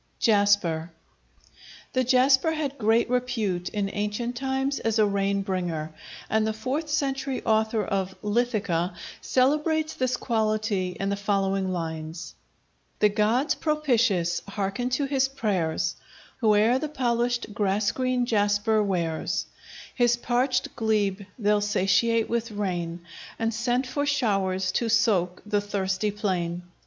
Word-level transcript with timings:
Jasper 0.17 0.89
The 1.93 2.03
jasper 2.03 2.53
had 2.53 2.79
great 2.79 3.07
repute 3.07 3.69
in 3.69 3.87
ancient 3.93 4.35
times 4.35 4.79
as 4.79 4.97
a 4.97 5.05
rain 5.05 5.43
bringer, 5.43 5.91
and 6.27 6.47
the 6.47 6.53
fourth 6.57 6.89
century 6.89 7.43
author 7.45 7.85
of 7.85 8.15
"Lithica" 8.23 8.95
celebrates 9.21 9.93
this 9.93 10.17
quality 10.17 10.97
in 10.99 11.09
the 11.09 11.15
following 11.15 11.71
lines: 11.71 12.33
The 12.97 13.09
gods 13.09 13.53
propitious 13.53 14.41
hearken 14.47 14.89
to 14.97 15.05
his 15.05 15.27
prayers, 15.27 15.95
Whoe'er 16.41 16.79
the 16.79 16.89
polished 16.89 17.53
grass 17.53 17.91
green 17.91 18.25
jasper 18.25 18.81
wears; 18.81 19.45
His 19.93 20.17
parched 20.17 20.75
glebe 20.75 21.21
they'll 21.37 21.61
satiate 21.61 22.27
with 22.27 22.49
rain, 22.49 23.05
And 23.37 23.53
send 23.53 23.85
for 23.85 24.07
showers 24.07 24.71
to 24.71 24.89
soak 24.89 25.43
the 25.45 25.61
thirsty 25.61 26.09
plain. 26.09 26.63